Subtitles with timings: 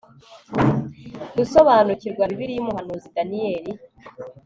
[1.37, 3.71] gusobanukirwa bibiliya umuhanuzi daniyeli